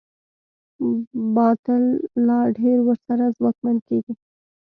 باطل 1.35 1.83
لا 2.27 2.39
ډېر 2.57 2.77
ورسره 2.87 3.25
ځواکمن 3.37 3.77
کېږي. 3.87 4.13